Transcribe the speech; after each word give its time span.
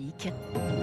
Politique, 0.00 0.32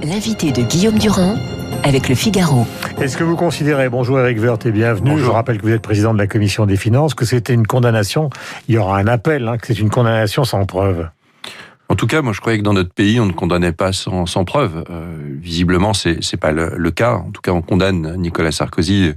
l'invité 0.04 0.52
de 0.52 0.62
Guillaume 0.62 1.00
Durand 1.00 1.38
avec 1.84 2.08
le 2.08 2.14
Figaro. 2.14 2.68
Est-ce 3.02 3.18
que 3.18 3.24
vous 3.24 3.36
considérez, 3.36 3.90
bonjour 3.90 4.20
Eric 4.20 4.38
Woerth 4.40 4.68
et 4.68 4.72
bienvenue, 4.72 5.10
Bonjour. 5.12 5.26
je 5.26 5.32
rappelle 5.32 5.58
que 5.58 5.64
vous 5.64 5.72
êtes 5.72 5.82
président 5.82 6.14
de 6.14 6.20
la 6.20 6.28
commission 6.28 6.68
des 6.68 6.78
finances, 6.78 7.16
que 7.16 7.26
c'était 7.26 7.56
une 7.56 7.66
condamnation, 7.66 8.30
il 8.68 8.76
y 8.76 8.78
aura 8.78 9.00
un 9.00 9.08
appel, 9.08 9.48
hein, 9.48 9.58
que 9.58 9.66
c'est 9.66 9.80
une 9.80 9.90
condamnation 9.90 10.44
sans 10.44 10.66
preuve. 10.68 11.10
En 11.90 11.96
tout 11.96 12.06
cas, 12.06 12.22
moi, 12.22 12.32
je 12.32 12.42
croyais 12.42 12.60
que 12.60 12.64
dans 12.64 12.74
notre 12.74 12.94
pays, 12.94 13.20
on 13.20 13.26
ne 13.26 13.32
condamnait 13.32 13.72
pas 13.72 13.92
sans, 13.92 14.28
sans 14.28 14.46
preuve. 14.46 14.84
Euh, 14.92 15.18
visiblement, 15.42 15.94
c'est 15.96 16.22
c'est 16.22 16.38
pas 16.38 16.52
le, 16.52 16.74
le 16.78 16.92
cas. 16.92 17.14
En 17.16 17.32
tout 17.32 17.42
cas, 17.42 17.54
on 17.54 17.64
condamne 17.64 18.18
Nicolas 18.18 18.52
Sarkozy. 18.52 19.14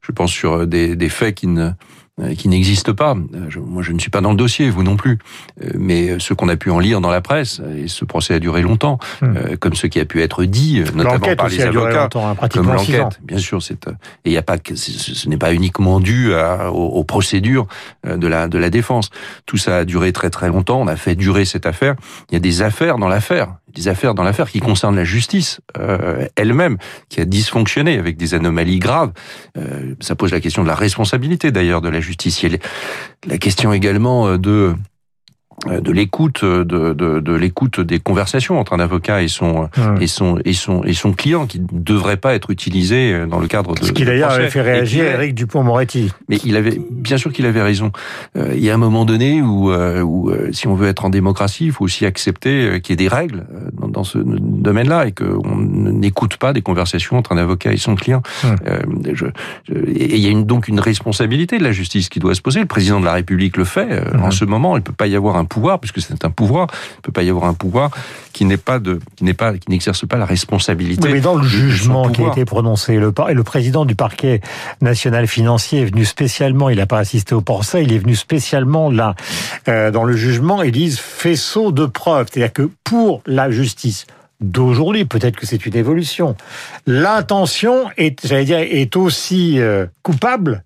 Je 0.00 0.12
pense 0.12 0.32
sur 0.32 0.66
des, 0.66 0.96
des 0.96 1.08
faits 1.08 1.36
qui 1.36 1.46
ne 1.46 1.70
qui 2.34 2.48
n'existent 2.48 2.94
pas. 2.94 3.14
Euh, 3.14 3.46
je- 3.50 3.58
moi, 3.58 3.82
je 3.82 3.92
ne 3.92 3.98
suis 3.98 4.10
pas 4.10 4.22
dans 4.22 4.30
le 4.30 4.36
dossier, 4.36 4.70
vous 4.70 4.82
non 4.82 4.96
plus. 4.96 5.18
Euh, 5.62 5.68
Mais 5.74 6.18
ce 6.18 6.32
qu'on 6.32 6.48
a 6.48 6.56
pu 6.56 6.70
en 6.70 6.78
lire 6.78 7.00
dans 7.02 7.10
la 7.10 7.20
presse, 7.20 7.60
et 7.76 7.88
ce 7.88 8.04
procès 8.06 8.34
a 8.34 8.38
duré 8.38 8.62
longtemps, 8.62 8.98
euh, 9.22 9.56
comme 9.56 9.74
ce 9.74 9.86
qui 9.86 10.00
a 10.00 10.04
pu 10.06 10.22
être 10.22 10.44
dit, 10.44 10.80
euh, 10.80 10.84
notamment 10.94 11.18
par 11.36 11.46
aussi 11.46 11.58
les 11.58 11.62
a 11.64 11.70
duré 11.70 11.86
avocats. 11.90 12.04
hein, 12.30 12.48
comme 12.48 12.66
l'enquête, 13.02 13.20
bien 13.22 13.38
sûr, 13.38 13.62
c'est 13.62 13.86
euh, 13.86 13.92
et 14.24 14.30
y 14.32 14.36
a 14.38 14.42
pas 14.42 14.56
que 14.58 14.74
ce 14.74 15.28
n'est 15.28 15.36
pas 15.36 15.52
uniquement 15.52 16.00
dû 16.00 16.32
à- 16.34 16.72
aux, 16.72 16.86
aux 16.88 17.04
procédures 17.04 17.66
euh, 18.06 18.16
de 18.16 18.26
la 18.26 18.48
de 18.48 18.56
la 18.58 18.70
défense. 18.70 19.10
Tout 19.44 19.58
ça 19.58 19.78
a 19.78 19.84
duré 19.84 20.12
très 20.12 20.30
très 20.30 20.48
longtemps. 20.48 20.80
On 20.80 20.88
a 20.88 20.96
fait 20.96 21.14
durer 21.16 21.44
cette 21.44 21.66
affaire. 21.66 21.96
Il 22.30 22.34
y 22.34 22.36
a 22.36 22.40
des 22.40 22.62
affaires 22.62 22.96
dans 22.98 23.08
l'affaire, 23.08 23.56
des 23.76 23.88
affaires 23.88 24.14
dans 24.14 24.22
l'affaire 24.22 24.50
qui 24.50 24.60
concernent 24.60 24.96
la 24.96 25.04
justice 25.04 25.60
euh, 25.78 26.26
elle-même, 26.34 26.78
qui 27.08 27.20
a 27.20 27.24
dysfonctionné 27.24 27.98
avec 27.98 28.16
des 28.16 28.34
anomalies 28.34 28.78
graves. 28.78 29.12
Euh, 29.56 29.94
ça 30.00 30.16
pose 30.16 30.32
la 30.32 30.40
question 30.40 30.62
de 30.62 30.68
la 30.68 30.74
responsabilité 30.74 31.52
d'ailleurs 31.52 31.82
de 31.82 31.88
la 31.88 32.00
justice. 32.00 32.42
A 32.44 32.48
la 33.28 33.38
question 33.38 33.72
également 33.72 34.26
euh, 34.26 34.38
de 34.38 34.74
de 35.66 35.90
l'écoute 35.90 36.44
de, 36.44 36.62
de, 36.92 37.20
de 37.20 37.32
l'écoute 37.34 37.80
des 37.80 37.98
conversations 37.98 38.60
entre 38.60 38.74
un 38.74 38.78
avocat 38.80 39.22
et 39.22 39.28
son 39.28 39.68
et 40.00 40.06
son 40.06 40.38
et 40.44 40.52
son 40.52 40.84
et 40.84 40.92
son 40.92 41.12
client 41.12 41.46
qui 41.46 41.60
ne 41.60 41.66
devrait 41.72 42.18
pas 42.18 42.34
être 42.34 42.50
utilisé 42.50 43.12
euh, 43.12 43.26
dans 43.26 43.38
le 43.40 43.46
cadre 43.48 43.74
de 43.74 43.82
Ce 43.84 43.92
qui 43.92 44.04
d'ailleurs 44.04 44.30
avait 44.32 44.50
fait 44.50 44.60
réagir 44.60 45.04
Eric 45.06 45.34
Dupont-Moretti. 45.34 46.12
mais 46.28 46.38
il 46.44 46.56
avait 46.56 46.78
bien 46.90 47.16
sûr 47.16 47.32
qu'il 47.32 47.46
avait 47.46 47.62
raison. 47.62 47.90
Euh, 48.36 48.52
il 48.54 48.62
y 48.62 48.70
a 48.70 48.74
un 48.74 48.78
moment 48.78 49.04
donné 49.06 49.40
où, 49.42 49.70
euh, 49.72 50.02
où 50.02 50.30
euh, 50.30 50.50
si 50.52 50.68
on 50.68 50.74
veut 50.74 50.88
être 50.88 51.04
en 51.06 51.10
démocratie, 51.10 51.66
il 51.66 51.72
faut 51.72 51.84
aussi 51.84 52.04
accepter 52.04 52.50
euh, 52.68 52.78
qu'il 52.78 52.92
y 52.92 52.94
ait 52.94 53.08
des 53.08 53.08
règles 53.08 53.46
euh, 53.52 53.70
dans, 53.72 53.88
dans 53.88 54.04
ce 54.04 54.18
domaine-là 54.18 55.06
et 55.06 55.12
qu'on 55.12 55.56
n'écoute 55.56 56.36
pas 56.36 56.52
des 56.52 56.62
conversations 56.62 57.16
entre 57.16 57.32
un 57.32 57.38
avocat 57.38 57.72
et 57.72 57.76
son 57.78 57.94
client. 57.94 58.22
Euh, 58.44 58.80
je- 59.14 59.26
je- 59.64 59.74
et 59.74 60.16
il 60.16 60.20
y 60.20 60.26
a 60.26 60.30
une, 60.30 60.44
donc 60.44 60.68
une 60.68 60.80
responsabilité 60.80 61.56
de 61.58 61.64
la 61.64 61.72
justice 61.72 62.08
qui 62.10 62.20
doit 62.20 62.34
se 62.34 62.42
poser. 62.42 62.60
Le 62.60 62.66
président 62.66 63.00
de 63.00 63.06
la 63.06 63.14
République 63.14 63.56
le 63.56 63.64
fait. 63.64 63.88
Euh. 63.90 64.02
En 64.20 64.30
ce 64.30 64.44
moment, 64.44 64.76
il 64.76 64.80
ne 64.80 64.84
peut 64.84 64.92
pas 64.92 65.06
y 65.06 65.16
avoir 65.16 65.36
un 65.36 65.45
pouvoir, 65.46 65.80
puisque 65.80 66.00
c'est 66.00 66.24
un 66.24 66.30
pouvoir, 66.30 66.66
il 66.70 66.96
ne 66.98 67.02
peut 67.02 67.12
pas 67.12 67.22
y 67.22 67.30
avoir 67.30 67.46
un 67.46 67.54
pouvoir 67.54 67.90
qui 68.32 68.44
n'est 68.44 68.58
pas 68.58 68.78
de, 68.78 69.00
qui 69.16 69.24
n'est 69.24 69.34
pas, 69.34 69.54
qui 69.54 69.70
n'exerce 69.70 70.06
pas 70.06 70.16
la 70.18 70.26
responsabilité. 70.26 71.06
Oui, 71.06 71.14
mais 71.14 71.20
dans 71.20 71.36
le 71.36 71.46
jugement 71.46 72.10
qui 72.10 72.22
a 72.22 72.28
été 72.28 72.44
prononcé, 72.44 72.96
le, 72.98 73.12
par- 73.12 73.32
le 73.32 73.42
président 73.44 73.84
du 73.86 73.94
parquet 73.94 74.42
national 74.82 75.26
financier 75.26 75.80
est 75.82 75.86
venu 75.86 76.04
spécialement, 76.04 76.68
il 76.68 76.76
n'a 76.76 76.86
pas 76.86 76.98
assisté 76.98 77.34
au 77.34 77.40
procès, 77.40 77.82
il 77.82 77.92
est 77.92 77.98
venu 77.98 78.14
spécialement 78.14 78.90
là, 78.90 79.14
euh, 79.68 79.90
dans 79.90 80.04
le 80.04 80.16
jugement, 80.16 80.62
ils 80.62 80.72
disent 80.72 80.98
faisceau 80.98 81.72
de 81.72 81.86
preuves. 81.86 82.26
C'est-à-dire 82.30 82.52
que 82.52 82.70
pour 82.84 83.22
la 83.26 83.50
justice 83.50 84.06
d'aujourd'hui, 84.40 85.06
peut-être 85.06 85.36
que 85.36 85.46
c'est 85.46 85.64
une 85.64 85.76
évolution, 85.76 86.36
l'intention 86.86 87.86
est, 87.96 88.26
j'allais 88.26 88.44
dire, 88.44 88.58
est 88.58 88.96
aussi 88.96 89.58
euh, 89.58 89.86
coupable 90.02 90.62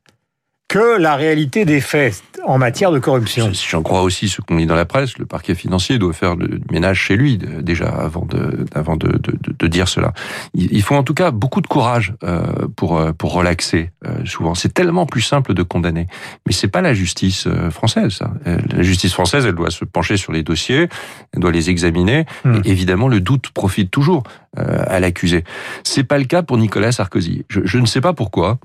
que 0.68 0.98
la 0.98 1.16
réalité 1.16 1.64
des 1.64 1.80
faits 1.80 2.22
en 2.46 2.58
matière 2.58 2.90
de 2.92 2.98
corruption. 2.98 3.52
Si 3.54 3.66
j'en 3.68 3.82
crois 3.82 4.02
aussi 4.02 4.28
ce 4.28 4.40
qu'on 4.40 4.56
lit 4.56 4.66
dans 4.66 4.74
la 4.74 4.84
presse, 4.84 5.18
le 5.18 5.26
parquet 5.26 5.54
financier 5.54 5.98
doit 5.98 6.12
faire 6.12 6.36
le 6.36 6.60
ménage 6.70 6.98
chez 6.98 7.16
lui 7.16 7.38
déjà 7.38 7.88
avant 7.88 8.24
de, 8.24 8.64
avant 8.74 8.96
de, 8.96 9.08
de, 9.08 9.32
de- 9.32 9.54
de 9.58 9.66
dire 9.66 9.88
cela. 9.88 10.12
Il, 10.54 10.82
faut 10.82 10.94
en 10.94 11.02
tout 11.02 11.14
cas 11.14 11.30
beaucoup 11.30 11.60
de 11.60 11.66
courage 11.66 12.14
euh, 12.24 12.42
pour 12.76 12.98
euh, 12.98 13.12
pour 13.12 13.32
relaxer. 13.32 13.90
euh, 14.06 14.24
souvent, 14.24 14.54
c'est 14.54 14.72
tellement 14.72 15.06
plus 15.06 15.20
simple 15.22 15.54
de 15.54 15.62
condamner, 15.62 16.06
mais 16.46 16.52
c'est 16.52 16.68
pas 16.68 16.80
la 16.80 16.94
justice 16.94 17.46
française. 17.70 18.12
Ça. 18.12 18.32
La 18.44 18.82
justice 18.82 19.12
française, 19.12 19.44
elle 19.46 19.54
doit 19.54 19.70
se 19.70 19.84
pencher 19.84 20.16
sur 20.16 20.32
les 20.32 20.42
dossiers, 20.42 20.88
elle 21.32 21.40
doit 21.40 21.52
les 21.52 21.70
examiner. 21.70 22.26
Hmm. 22.44 22.60
Et 22.64 22.70
évidemment, 22.70 23.08
le 23.08 23.20
doute 23.20 23.50
profite 23.50 23.90
toujours 23.90 24.22
à 24.56 24.98
l'accusé. 25.00 25.44
C'est 25.84 26.04
pas 26.04 26.18
le 26.18 26.24
cas 26.24 26.42
pour 26.42 26.58
Nicolas 26.58 26.92
Sarkozy. 26.92 27.44
Je, 27.48 27.60
je 27.64 27.78
ne 27.78 27.86
sais 27.86 28.00
pas 28.00 28.12
pourquoi. 28.12 28.58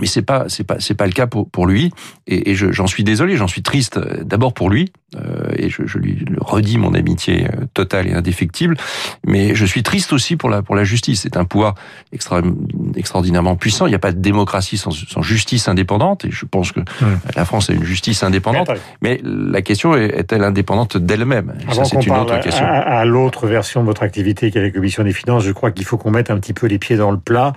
Mais 0.00 0.06
c'est 0.06 0.22
pas 0.22 0.44
c'est 0.48 0.64
pas 0.64 0.76
c'est 0.80 0.94
pas 0.94 1.06
le 1.06 1.12
cas 1.12 1.26
pour 1.26 1.48
pour 1.48 1.66
lui. 1.66 1.90
Et, 2.26 2.50
et 2.50 2.54
je- 2.54 2.72
j'en 2.72 2.86
suis 2.86 3.04
désolé 3.04 3.36
j'en 3.36 3.48
suis 3.48 3.62
triste 3.62 3.96
euh, 3.96 4.22
d'abord 4.24 4.52
pour 4.54 4.68
lui 4.70 4.92
et 5.56 5.68
je, 5.70 5.86
je 5.86 5.98
lui 5.98 6.26
redis 6.40 6.78
mon 6.78 6.92
amitié 6.94 7.44
euh, 7.46 7.64
totale 7.74 8.08
et 8.08 8.12
indéfectible. 8.12 8.76
Mais 9.24 9.54
je 9.54 9.64
suis 9.64 9.82
triste 9.82 10.12
aussi 10.12 10.36
pour 10.36 10.50
la 10.50 10.62
pour 10.62 10.74
la 10.74 10.84
justice. 10.84 11.20
C'est 11.22 11.36
un 11.36 11.44
pouvoir 11.44 11.74
extra, 12.12 12.42
extraordinairement 12.96 13.56
puissant. 13.56 13.86
Il 13.86 13.90
n'y 13.90 13.94
a 13.94 14.00
pas 14.00 14.12
de 14.12 14.18
démocratie 14.20 14.76
sans, 14.76 14.90
sans 14.90 15.22
justice 15.22 15.68
indépendante. 15.68 16.24
Et 16.24 16.30
je 16.30 16.44
pense 16.44 16.72
que 16.72 16.80
la 17.34 17.44
France 17.44 17.70
a 17.70 17.72
une 17.72 17.84
justice 17.84 18.22
indépendante. 18.22 18.68
Mais 19.00 19.20
la 19.24 19.62
question 19.62 19.96
est- 19.96 20.06
est-elle 20.18 20.42
indépendante 20.44 20.96
d'elle-même? 20.96 21.54
Ça 21.70 21.76
qu'on 21.82 21.84
c'est 21.84 22.02
une 22.02 22.08
parle 22.08 22.22
autre 22.22 22.34
à, 22.34 22.38
question. 22.40 22.64
à- 22.66 22.70
à 23.00 23.04
l'autre 23.04 23.46
version 23.46 23.80
de 23.82 23.86
votre 23.86 24.02
activité 24.02 24.50
qui 24.50 24.58
est 24.58 24.62
la 24.62 24.70
commission 24.70 25.04
des 25.04 25.12
finances, 25.12 25.44
je 25.44 25.52
crois 25.52 25.70
qu'il 25.70 25.84
faut 25.84 25.96
qu'on 25.98 26.10
mette 26.10 26.30
un 26.30 26.38
petit 26.38 26.52
peu 26.52 26.66
les 26.66 26.78
pieds 26.78 26.96
dans 26.96 27.10
le 27.10 27.18
plat 27.18 27.52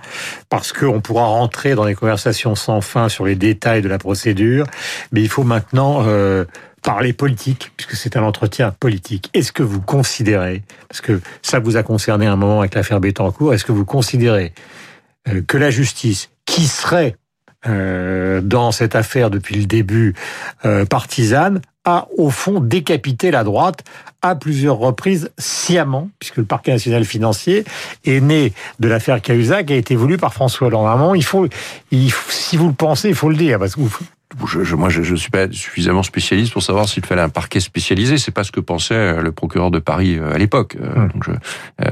parce 0.48 0.72
qu'on 0.72 1.00
pourra 1.00 1.24
rentrer 1.26 1.74
dans 1.74 1.84
des 1.84 1.94
conversations 1.94 2.54
sans 2.54 2.80
fin 2.80 3.08
sur 3.08 3.24
les 3.26 3.34
détails 3.34 3.82
de 3.82 3.88
la 3.88 3.98
procédure, 3.98 4.66
mais 5.12 5.20
il 5.22 5.28
faut 5.28 5.44
maintenant 5.44 6.02
euh, 6.06 6.44
parler 6.82 7.12
politique 7.12 7.72
puisque 7.76 7.94
c'est 7.94 8.16
un 8.16 8.22
entretien 8.22 8.74
politique. 8.78 9.30
Est-ce 9.34 9.52
que 9.52 9.62
vous 9.62 9.80
considérez, 9.80 10.62
parce 10.88 11.00
que 11.00 11.20
ça 11.42 11.58
vous 11.58 11.76
a 11.76 11.82
concerné 11.82 12.26
un 12.26 12.36
moment 12.36 12.60
avec 12.60 12.74
l'affaire 12.74 13.00
Bettencourt, 13.00 13.54
est-ce 13.54 13.64
que 13.64 13.72
vous 13.72 13.84
considérez 13.84 14.52
euh, 15.28 15.42
que 15.46 15.58
la 15.58 15.70
justice, 15.70 16.30
qui 16.46 16.66
serait 16.66 17.16
euh, 17.66 18.40
dans 18.40 18.72
cette 18.72 18.94
affaire 18.94 19.30
depuis 19.30 19.56
le 19.56 19.66
début 19.66 20.14
euh, 20.64 20.86
partisane, 20.86 21.60
a 21.84 22.08
au 22.16 22.30
fond 22.30 22.60
décapité 22.60 23.30
la 23.30 23.44
droite 23.44 23.84
à 24.22 24.34
plusieurs 24.34 24.78
reprises 24.78 25.30
sciemment, 25.38 26.10
puisque 26.18 26.36
le 26.36 26.44
parquet 26.44 26.72
national 26.72 27.04
financier 27.04 27.64
est 28.04 28.20
né 28.20 28.52
de 28.80 28.88
l'affaire 28.88 29.20
Cahuzac 29.20 29.70
a 29.70 29.74
été 29.74 29.96
voulu 29.96 30.16
par 30.16 30.34
François 30.34 30.68
Hollande. 30.68 31.16
Il 31.16 31.24
faut, 31.24 31.48
il 31.90 32.10
si 32.28 32.56
vous 32.56 32.68
le 32.68 32.74
pensez, 32.74 33.08
il 33.08 33.14
faut 33.14 33.30
le 33.30 33.36
dire, 33.36 33.58
je, 34.46 34.64
je- 34.64 34.74
moi, 34.76 34.88
je, 34.88 35.02
je 35.02 35.14
suis 35.14 35.30
pas 35.30 35.46
suffisamment 35.50 36.02
spécialiste 36.02 36.52
pour 36.52 36.62
savoir 36.62 36.88
s'il 36.88 37.04
fallait 37.04 37.22
un 37.22 37.28
parquet 37.28 37.60
spécialisé. 37.60 38.18
C'est 38.18 38.30
pas 38.30 38.44
ce 38.44 38.52
que 38.52 38.60
pensait 38.60 38.94
euh, 38.94 39.22
le 39.22 39.32
procureur 39.32 39.70
de 39.70 39.78
Paris 39.78 40.18
euh, 40.18 40.32
à 40.34 40.38
l'époque. 40.38 40.76
Hum. 40.80 41.08
Donc, 41.12 41.24
je, 41.26 41.32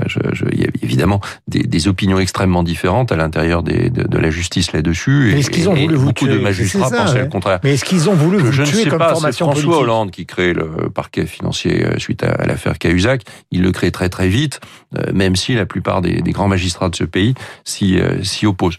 je, 0.07 0.19
je- 0.35 0.45
il 0.53 0.61
y 0.61 0.65
a 0.65 0.69
évidemment 0.83 1.21
des, 1.49 1.61
des 1.61 1.89
opinions 1.89 2.19
extrêmement 2.19 2.63
différentes 2.63 3.13
à 3.13 3.17
l'intérieur 3.17 3.63
des, 3.63 3.91
de, 3.91 4.05
de 4.07 4.19
la 4.19 4.31
justice 4.31 4.73
là-dessus. 4.73 5.31
Mais 5.35 5.41
est-ce 5.41 5.51
qu'ils 5.51 5.69
ont 5.69 5.75
voulu 5.75 5.95
vous 5.95 6.07
beaucoup 6.07 6.27
de 6.27 6.33
tuer? 6.35 6.43
Magistrats 6.43 6.89
ça, 6.89 6.97
pensaient 7.05 7.15
ouais. 7.15 7.23
le 7.23 7.29
contraire. 7.29 7.59
mais 7.65 7.75
est-ce 7.75 7.85
qu'ils 7.85 8.09
ont 8.09 8.15
voulu 8.15 8.39
vous 8.39 8.53
Je 8.53 8.63
ne 8.63 8.67
tuer 8.67 8.85
sais 8.85 8.89
comme 8.89 8.99
pas, 8.99 9.09
c'est 9.09 9.15
formation 9.15 9.47
François 9.47 9.63
politique? 9.65 9.83
Hollande 9.83 10.11
qui 10.11 10.27
crée 10.27 10.53
le 10.55 10.91
parquet 10.91 11.27
financier 11.27 11.87
suite 11.99 12.23
à, 12.23 12.31
à 12.33 12.47
l'affaire 12.47 12.79
Cahuzac. 12.79 13.23
Il 13.51 13.63
le 13.63 13.73
crée 13.73 13.91
très 13.91 14.09
très 14.09 14.29
vite, 14.29 14.61
euh, 14.97 15.13
même 15.13 15.37
si 15.37 15.55
la 15.55 15.67
plupart 15.67 16.01
des, 16.03 16.23
des 16.23 16.31
grands 16.33 16.49
magistrats 16.49 16.89
de 16.89 16.97
ce 16.97 17.05
pays 17.05 17.35
s'y 17.65 17.99
euh, 17.99 18.23
s'y 18.23 18.47
opposent. 18.47 18.77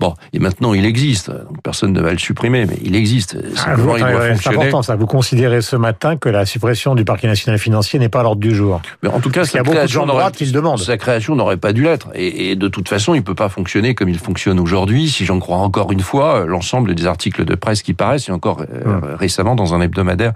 Bon, 0.00 0.14
et 0.32 0.38
maintenant 0.38 0.74
il 0.74 0.84
existe, 0.84 1.30
donc 1.30 1.62
personne 1.62 1.92
ne 1.92 2.00
va 2.00 2.12
le 2.12 2.18
supprimer, 2.18 2.66
mais 2.66 2.78
il 2.82 2.93
existe. 2.96 3.36
Ah, 3.66 3.74
vous- 3.76 3.96
il 3.96 4.36
c'est 4.40 4.48
important 4.50 4.82
ça. 4.82 4.96
Vous 4.96 5.06
considérez 5.06 5.60
ce 5.62 5.76
matin 5.76 6.16
que 6.16 6.28
la 6.28 6.46
suppression 6.46 6.94
du 6.94 7.04
parquet 7.04 7.26
national 7.26 7.58
financier 7.58 7.98
n'est 7.98 8.08
pas 8.08 8.20
à 8.20 8.22
l'ordre 8.22 8.40
du 8.40 8.54
jour 8.54 8.80
Mais 9.02 9.08
en 9.08 9.20
tout 9.20 9.30
cas, 9.30 9.44
qu'il 9.44 9.56
y 9.56 9.58
a 9.58 9.62
beaucoup 9.62 9.76
de 9.78 9.86
gens 9.86 10.02
de 10.04 10.08
droite 10.10 10.36
qui 10.36 10.44
le 10.46 10.52
demandent. 10.52 10.78
Sa 10.78 10.96
création 10.96 11.36
n'aurait 11.36 11.56
pas 11.56 11.72
dû 11.72 11.82
l'être. 11.82 12.08
Et, 12.14 12.50
et 12.50 12.56
de 12.56 12.68
toute 12.68 12.88
façon, 12.88 13.14
il 13.14 13.22
peut 13.22 13.34
pas 13.34 13.48
fonctionner 13.48 13.94
comme 13.94 14.08
il 14.08 14.18
fonctionne 14.18 14.58
aujourd'hui. 14.60 15.08
Si 15.08 15.24
j'en 15.24 15.38
crois 15.38 15.58
encore 15.58 15.92
une 15.92 16.00
fois, 16.00 16.40
euh, 16.40 16.46
l'ensemble 16.46 16.94
des 16.94 17.06
articles 17.06 17.44
de 17.44 17.54
presse 17.54 17.82
qui 17.82 17.94
paraissent, 17.94 18.28
et 18.28 18.32
encore 18.32 18.60
euh, 18.62 18.84
Hum. 18.84 19.00
récemment 19.18 19.54
dans 19.54 19.72
un 19.74 19.80
hebdomadaire 19.80 20.32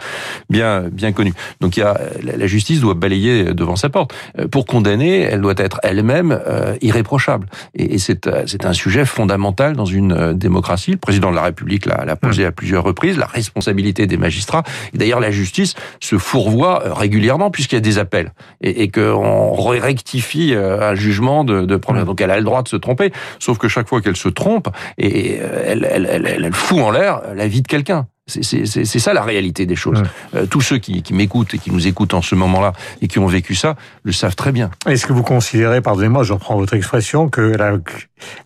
bien 0.51 0.85
bien 0.91 1.13
connu. 1.13 1.33
Donc 1.61 1.77
il 1.77 1.81
y 1.81 1.83
a 1.83 1.99
la, 2.23 2.47
justice 2.47 2.81
doit 2.81 2.95
balayer 2.95 3.53
devant 3.55 3.77
sa 3.77 3.89
porte. 3.89 4.15
Euh, 4.39 4.49
Pour 4.49 4.65
condamner, 4.67 5.21
elle 5.23 5.41
doit 5.41 5.55
être 5.57 5.81
elle-même 5.83 6.39
euh, 6.47 6.75
irréprochable. 6.81 7.47
Et, 7.75 7.95
et 7.95 7.99
c'est 7.99 8.27
euh, 8.27 8.45
c'est 8.47 8.65
un 8.65 8.73
sujet 8.73 9.05
fondamental 9.05 9.77
dans 9.77 9.85
une 9.85 10.13
euh, 10.13 10.33
démocratie. 10.33 10.93
Le 10.93 10.97
président 10.97 11.31
de 11.31 11.37
la 11.37 11.43
République 11.43 11.87
l'a 11.87 12.05
l'a 12.05 12.17
posé 12.17 12.45
à 12.49 12.53
plusieurs 12.53 12.83
reprises. 12.85 13.17
La 13.17 13.27
responsabilité 13.27 14.07
des 14.07 14.17
magistrats. 14.17 14.65
Et 14.95 14.99
d'ailleurs, 14.99 15.21
la 15.21 15.31
justice 15.31 15.75
se 16.01 16.19
fourvoie 16.19 16.85
euh, 16.85 16.93
régulièrement 16.93 17.51
puisqu'il 17.51 17.77
y 17.77 17.79
a 17.79 17.81
des 17.81 17.99
appels 17.99 18.33
et, 18.61 18.83
et 18.83 18.89
qu'on 18.91 19.53
rectifie 19.53 20.55
euh, 20.55 20.91
un 20.91 20.95
jugement 20.95 21.45
de, 21.45 21.65
de 21.65 21.77
problème. 21.77 22.05
Donc 22.05 22.21
elle 22.21 22.31
a 22.31 22.39
le 22.39 22.45
droit 22.45 22.63
de 22.63 22.69
se 22.69 22.77
tromper, 22.77 23.13
sauf 23.39 23.59
que 23.59 23.69
chaque 23.69 23.89
fois 23.89 24.01
qu'elle 24.01 24.17
se 24.17 24.29
trompe, 24.29 24.69
et 24.99 25.39
euh, 25.41 25.63
elle, 25.67 25.87
elle, 25.91 26.27
elle, 26.27 26.53
fout 26.53 26.81
en 26.81 26.91
l'air 26.91 27.21
la 27.35 27.47
vie 27.47 27.63
de 27.63 27.69
quelqu'un. 27.69 28.07
C'est- 28.27 28.67
ça 28.99 29.13
la 29.15 29.23
réalité 29.23 29.65
des 29.65 29.75
choses. 29.77 30.03
Euh, 30.35 30.45
tous 30.45 30.61
ceux 30.61 30.77
qui, 30.79 31.03
qui 31.03 31.15
m'écoutent 31.15 31.55
et 31.55 31.59
qui 31.59 31.71
nous 31.71 31.87
écoutent 31.87 32.13
en 32.13 32.21
ce 32.21 32.35
moment-là 32.35 32.75
et 33.01 33.09
qui 33.09 33.19
ont 33.19 33.27
vécu 33.27 33.55
ça 33.55 33.75
le 34.03 34.13
savent 34.13 34.37
très 34.37 34.53
bien. 34.53 34.71
Est-ce 34.87 35.07
que 35.07 35.15
vous 35.15 35.23
considérez, 35.23 35.81
pardonnez-moi, 35.81 36.25
je 36.25 36.35
reprends 36.35 36.57
votre 36.57 36.75
expression, 36.75 37.29
que 37.31 37.41
la, 37.41 37.73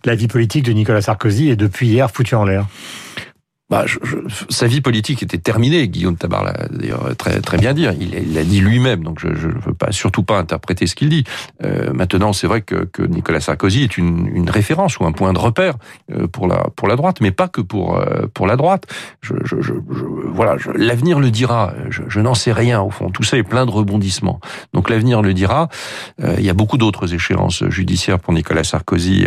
la 0.05 0.15
vie 0.15 0.27
politique 0.27 0.63
de 0.63 0.71
Nicolas 0.71 1.01
Sarkozy 1.01 1.49
est 1.49 1.57
depuis 1.57 1.87
hier 1.87 2.09
foutue 2.09 2.35
en 2.35 2.45
l'air? 2.45 2.65
Bah, 3.73 3.85
je, 3.87 3.97
je, 4.03 4.17
sa 4.49 4.67
vie 4.67 4.81
politique 4.81 5.23
était 5.23 5.39
terminée. 5.39 5.87
Guillaume 5.87 6.15
Tabar 6.15 6.43
l'a 6.43 6.67
d'ailleurs 6.69 7.15
très 7.17 7.41
très 7.41 7.57
bien 7.57 7.73
dit. 7.73 7.87
Il 7.99 8.35
l'a 8.35 8.43
dit 8.43 8.61
lui-même, 8.61 9.03
donc 9.03 9.17
je 9.19 9.29
ne 9.29 9.53
veux 9.65 9.73
pas 9.73 9.91
surtout 9.91 10.21
pas 10.21 10.37
interpréter 10.37 10.85
ce 10.85 10.93
qu'il 10.93 11.09
dit. 11.09 11.23
Euh, 11.63 11.91
maintenant, 11.91 12.33
c'est 12.33 12.45
vrai 12.45 12.61
que, 12.61 12.85
que, 12.85 13.01
Nicolas 13.01 13.39
Sarkozy 13.39 13.81
est 13.81 13.97
une, 13.97 14.27
une, 14.27 14.47
référence 14.47 14.99
ou 14.99 15.05
un 15.05 15.11
point 15.11 15.33
de 15.33 15.39
repère 15.39 15.73
euh, 16.11 16.27
pour 16.27 16.47
la 16.47 16.67
pour 16.75 16.87
la 16.87 16.95
droite, 16.95 17.17
mais 17.19 17.31
pas 17.31 17.47
que 17.47 17.61
pour 17.61 17.97
euh, 17.97 18.27
pour 18.31 18.45
la 18.45 18.57
droite. 18.57 18.85
Je, 19.21 19.33
je, 19.43 19.59
je 19.59 19.73
voilà, 20.27 20.55
l'avenir 20.75 21.19
le 21.19 21.31
dira. 21.31 21.73
Je, 21.89 22.19
n'en 22.19 22.35
sais 22.35 22.51
rien 22.51 22.79
au 22.79 22.91
fond. 22.91 23.09
Tout 23.09 23.23
ça 23.23 23.37
est 23.37 23.43
plein 23.43 23.65
de 23.65 23.71
rebondissements. 23.71 24.39
Donc 24.75 24.91
l'avenir 24.91 25.23
le 25.23 25.33
dira. 25.33 25.69
Euh, 26.21 26.35
il 26.37 26.45
y 26.45 26.49
a 26.51 26.53
beaucoup 26.53 26.77
d'autres 26.77 27.11
échéances 27.11 27.67
judiciaires 27.69 28.19
pour 28.19 28.33
Nicolas 28.33 28.63
Sarkozy 28.63 29.25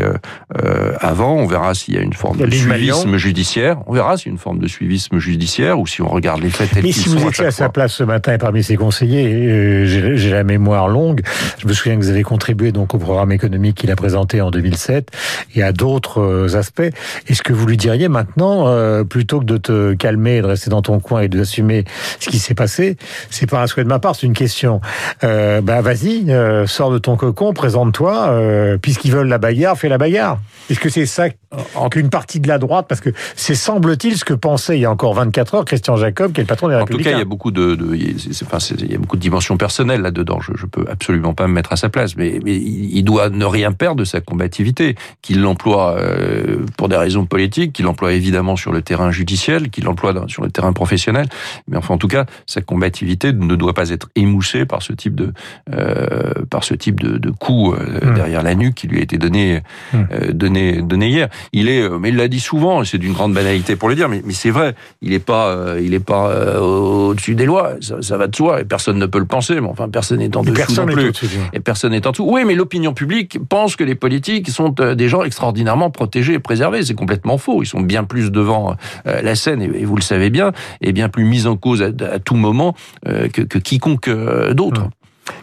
avant. 1.01 1.35
On 1.35 1.47
verra 1.47 1.75
s'il 1.75 1.95
y 1.95 1.99
a 1.99 2.03
une 2.03 2.13
forme 2.13 2.37
de 2.37 2.49
suivisme 2.49 3.17
judiciaire. 3.17 3.79
On 3.89 3.93
verra 3.93 4.17
s'il 4.17 4.29
y 4.29 4.31
a 4.31 4.36
une 4.37 4.43
forme 4.43 4.59
de 4.59 4.69
suivisme 4.69 5.19
judiciaire 5.19 5.81
ou 5.81 5.87
si 5.87 6.03
on 6.03 6.09
regarde 6.09 6.43
les 6.43 6.51
faits 6.51 6.71
tels 6.71 6.83
Mais 6.83 6.93
si 6.93 7.09
vous 7.09 7.27
étiez 7.27 7.47
à, 7.47 7.51
sa 7.51 7.71
place 7.71 7.95
ce 7.95 8.05
matin 8.05 8.35
et 8.35 8.39
parmi 8.39 8.63
ses 8.63 8.77
conseillers, 8.77 9.25
euh, 9.27 10.17
j'ai 10.17 10.31
la 10.31 10.45
mémoire 10.45 10.89
longue. 10.89 11.23
Je 11.59 11.67
me 11.67 11.73
souviens 11.73 11.97
que 11.97 12.03
vous 12.03 12.11
avez 12.11 12.23
contribué 12.23 12.71
donc 12.71 12.95
au 12.95 12.99
programme 12.99 13.33
économique 13.33 13.77
qu'il 13.77 13.91
a 13.91 13.97
présenté 13.97 14.43
en 14.43 14.51
2007 14.51 15.11
et 15.55 15.63
à 15.63 15.73
d'autres 15.73 16.21
euh, 16.21 16.59
aspects. 16.59 16.83
Est-ce 17.29 17.43
que 17.43 17.55
vous 17.55 17.67
lui 17.67 17.79
diriez 17.79 18.09
maintenant, 18.09 18.69
euh, 18.69 19.05
plutôt 19.05 19.41
que 19.41 19.47
de 19.47 19.57
te 19.57 19.95
calmer, 19.95 20.43
de 20.43 20.47
rester 20.47 20.69
dans 20.69 20.83
ton 20.83 21.01
coin 21.01 21.23
et 21.23 21.29
d'assumer 21.29 21.85
ce 22.21 22.29
qui 22.29 22.39
s'est 22.39 22.55
passé, 22.55 22.97
c'est 23.31 23.49
pas 23.49 23.63
un 23.63 23.67
souhait 23.67 23.85
de 23.85 23.89
ma 23.89 23.99
part, 23.99 24.17
c'est 24.17 24.27
une 24.27 24.35
question. 24.35 24.83
Euh, 25.25 25.63
bah 25.63 25.81
vas-y, 25.81 26.31
euh, 26.31 26.67
sors 26.67 26.91
de 26.91 26.99
ton 26.99 27.17
cocon, 27.17 27.55
présente-toi. 27.55 28.77
Puisqu'ils 28.83 29.13
veulent 29.13 29.29
la 29.29 29.39
bagarre, 29.39 29.79
fais 29.79 29.89
la 29.89 29.99
bagarre. 29.99 30.39
Est-ce 30.69 30.81
que 30.81 30.89
c'est 30.89 31.07
ça 31.07 31.29
en 31.75 31.89
qu'une 31.89 32.11
partie 32.11 32.41
de 32.41 32.49
la 32.49 32.59
droite 32.59 32.87
Parce 32.89 33.01
que 33.01 33.11
c'est 33.35 33.55
semble-t-il 33.55 34.17
ce 34.17 34.25
que 34.25 34.35
pensait 34.35 34.77
il 34.77 34.81
y 34.81 34.85
a 34.85 34.91
encore 34.91 35.15
24 35.15 35.55
heures 35.55 35.65
Christian 35.65 35.97
Jacob, 35.97 36.33
qui 36.33 36.41
est 36.41 36.45
le 36.45 36.49
patron 36.49 36.69
des 36.69 36.75
en 36.75 36.79
Républicains. 36.79 37.11
En 37.11 37.13
tout 37.13 37.13
cas, 37.13 37.17
il 37.17 37.21
y 37.21 37.23
a 37.23 37.29
beaucoup 37.29 37.51
de, 37.51 37.75
de 37.75 38.45
enfin, 38.45 38.59
il 38.79 38.91
y 38.91 38.95
a 38.95 38.99
beaucoup 38.99 39.17
de 39.17 39.23
dimensions 39.23 39.57
personnelles 39.57 40.03
là-dedans. 40.03 40.41
Je, 40.41 40.53
je 40.57 40.67
peux 40.67 40.85
absolument 40.91 41.35
pas 41.35 41.47
me 41.47 41.53
mettre 41.53 41.73
à 41.73 41.77
sa 41.77 41.89
place, 41.89 42.17
mais, 42.17 42.41
mais 42.45 42.57
il 42.57 43.03
doit 43.03 43.31
ne 43.31 43.45
rien 43.45 43.73
perdre 43.73 43.97
de 43.97 44.05
sa 44.05 44.21
combativité, 44.21 44.97
qu'il 45.23 45.41
l'emploie 45.41 45.97
euh, 45.99 46.65
pour 46.77 46.89
des 46.89 46.97
raisons 46.97 47.27
politiques, 47.27 47.73
qu'il 47.73 47.85
l'emploie 47.85 48.13
évidemment 48.13 48.57
sur 48.57 48.73
le 48.73 48.83
terrain 48.83 49.11
judiciaire, 49.11 49.61
qu'il 49.71 49.85
l'emploie 49.85 50.15
sur 50.29 50.43
le 50.43 50.51
terrain 50.51 50.73
professionnel. 50.73 51.27
Mais 51.69 51.77
enfin, 51.77 51.95
en 51.95 51.99
tout 51.99 52.09
cas, 52.09 52.27
sa 52.47 52.61
combativité 52.61 53.33
ne 53.33 53.55
doit 53.55 53.75
pas 53.75 53.91
être 53.91 54.09
émoussée 54.15 54.67
par 54.67 54.83
ce 54.83 54.93
type 54.93 55.15
de 55.15 55.33
euh, 55.73 56.33
par 56.51 56.65
ce 56.65 56.75
type 56.75 57.01
de, 57.01 57.19
de 57.19 57.31
coup 57.31 57.73
euh, 57.73 58.01
mmh. 58.03 58.15
derrière 58.15 58.43
la 58.43 58.55
nuque 58.55 58.75
qui 58.75 58.89
lui 58.89 58.99
a 58.99 59.03
été 59.03 59.19
donné 59.19 59.63
mmh. 59.93 59.99
euh, 60.13 60.33
donné 60.33 60.83
donné 60.83 61.09
hier. 61.09 61.29
Il 61.53 61.69
est, 61.69 61.89
mais 61.89 62.11
il 62.11 62.17
l'a 62.17 62.29
dit 62.29 62.41
souvent, 62.41 62.85
c'est 62.85 62.99
d'une 62.99 63.13
grande 63.13 63.35
banalité 63.35 63.77
pour 63.77 63.89
le 63.89 63.95
dire, 63.95 64.09
mais, 64.09 64.23
mais 64.25 64.33
c'est 64.33 64.51
vrai. 64.51 64.75
Il 65.03 65.13
est 65.13 65.19
pas 65.19 65.77
il 65.81 65.95
est 65.95 66.01
pas 66.01 66.61
au-dessus 66.61 67.35
des 67.35 67.47
lois. 67.47 67.75
Ça, 67.81 68.03
ça, 68.03 68.17
va 68.17 68.27
de 68.27 68.37
soi 68.37 68.61
et 68.61 68.65
personne 68.65 68.99
ne 68.99 69.07
peut 69.07 69.19
le 69.19 69.27
penser. 69.27 69.61
Mais 69.61 69.69
enfin, 69.69 69.89
personne 69.89 70.19
n'est 70.19 70.37
en 70.37 70.43
dessous 70.43 70.55
personne 70.55 70.89
non 70.89 70.95
plus. 70.95 71.13
Et 71.53 71.61
personne 71.61 71.93
n'est 71.93 72.07
en 72.07 72.11
dessous. 72.11 72.27
Oui, 72.29 72.45
mais 72.45 72.55
l'opinion 72.55 72.93
publique 72.93 73.39
pense 73.49 73.77
que 73.77 73.85
les 73.85 73.95
politiques 73.95 74.49
sont 74.51 74.71
des 74.71 75.09
gens 75.09 75.23
extraordinairement 75.23 75.91
protégés 75.91 76.35
et 76.35 76.39
préservés. 76.39 76.85
C'est 76.85 76.95
complètement 76.95 77.39
faux. 77.39 77.63
Ils 77.63 77.67
sont 77.67 77.81
bien 77.81 78.05
plus 78.05 78.31
devant 78.31 78.77
la 79.05 79.35
scène 79.35 79.63
et, 79.63 79.85
vous 79.85 79.97
le 79.97 80.03
savez 80.03 80.31
bien, 80.31 80.53
et 80.81 80.93
bien 80.93 81.09
plus 81.09 81.25
mis 81.25 81.47
en 81.47 81.57
cause 81.57 81.83
à, 81.83 81.91
à 82.11 82.19
tout 82.19 82.35
moment 82.35 82.75
que, 83.05 83.43
que 83.43 83.59
quiconque 83.59 84.11
d'autre. 84.53 84.89